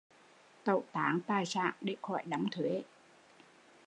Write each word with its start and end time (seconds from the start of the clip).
Tẩu 0.63 0.83
tán 0.91 1.19
tài 1.27 1.45
sản 1.45 1.73
đễ 1.81 1.95
khỏi 2.01 2.23
đóng 2.25 2.45
thuế 2.51 2.83